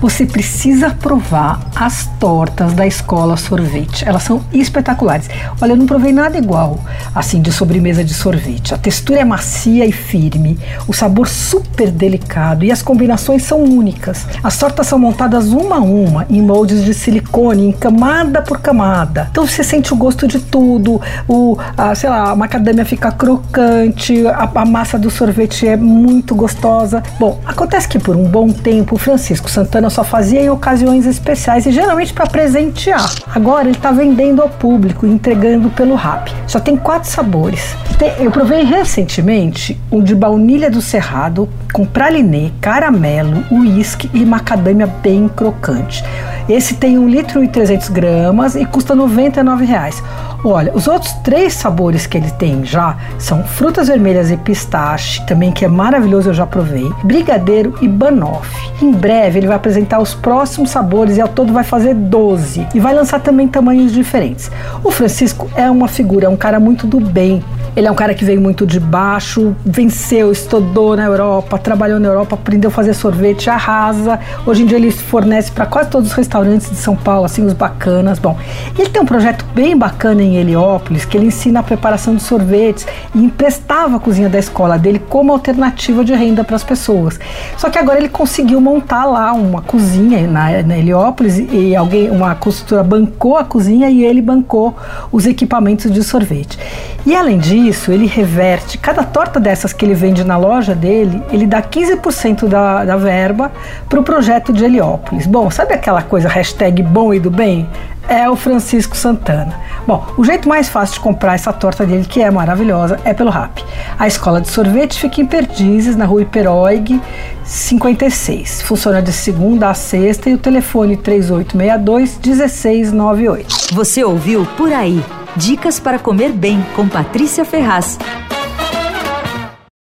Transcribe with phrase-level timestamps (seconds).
[0.00, 4.06] Você precisa provar as tortas da escola sorvete.
[4.06, 5.28] Elas são espetaculares.
[5.60, 6.78] Olha, eu não provei nada igual
[7.14, 8.74] assim de sobremesa de sorvete.
[8.74, 14.26] A textura é macia e firme, o sabor super delicado e as combinações são únicas.
[14.42, 19.28] As tortas são montadas uma a uma em moldes de silicone, em camada por camada.
[19.30, 21.00] Então você sente o gosto de tudo.
[21.26, 26.34] O, a, sei lá, a macadâmia fica crocante, a, a massa do sorvete é muito
[26.34, 27.02] gostosa.
[27.18, 31.66] Bom, acontece que por um bom tempo o Francisco Santana só fazia em ocasiões especiais
[31.66, 33.10] e geralmente para presentear.
[33.34, 36.32] Agora ele está vendendo ao público entregando pelo Rap.
[36.46, 37.76] Só tem quatro sabores.
[38.18, 45.28] Eu provei recentemente um de baunilha do Cerrado com pralinê, caramelo, uísque e macadâmia bem
[45.28, 46.04] crocante.
[46.48, 50.02] Esse tem 1 litro e 300 gramas e custa 99 reais.
[50.44, 55.50] Olha, os outros três sabores que ele tem já são frutas vermelhas e pistache, também
[55.50, 58.70] que é maravilhoso, eu já provei, brigadeiro e banoffee.
[58.80, 62.78] Em breve ele vai apresentar os próximos sabores e ao todo vai fazer 12 e
[62.80, 64.50] vai lançar também tamanhos diferentes.
[64.84, 67.42] O Francisco é uma figura, é um cara muito do bem,
[67.78, 72.08] ele é um cara que veio muito de baixo, venceu, estudou na Europa, trabalhou na
[72.08, 74.18] Europa, aprendeu a fazer sorvete, arrasa.
[74.44, 77.52] Hoje em dia ele fornece para quase todos os restaurantes de São Paulo, assim, os
[77.52, 78.18] bacanas.
[78.18, 78.36] Bom,
[78.76, 82.86] ele tem um projeto bem bacana em Heliópolis, que ele ensina a preparação de sorvetes
[83.14, 87.18] e emprestava a cozinha da escola dele como alternativa de renda para as pessoas.
[87.56, 92.34] Só que agora ele conseguiu montar lá uma cozinha na, na Heliópolis e alguém, uma
[92.34, 94.74] costura bancou a cozinha e ele bancou
[95.10, 96.58] os equipamentos de sorvete.
[97.06, 101.46] E além disso, ele reverte, cada torta dessas que ele vende na loja dele, ele
[101.46, 103.50] dá 15% da, da verba
[103.88, 105.26] para o projeto de Heliópolis.
[105.26, 107.66] Bom, sabe aquela coisa hashtag bom e do bem?
[108.08, 109.60] É o Francisco Santana.
[109.86, 113.28] Bom, o jeito mais fácil de comprar essa torta dele, que é maravilhosa, é pelo
[113.28, 113.58] RAP.
[113.98, 117.00] A escola de sorvete fica em Perdizes, na rua Iperoig,
[117.44, 118.62] 56.
[118.62, 123.74] Funciona de segunda a sexta e o telefone 3862 1698.
[123.74, 125.04] Você ouviu Por Aí.
[125.36, 127.98] Dicas para comer bem com Patrícia Ferraz.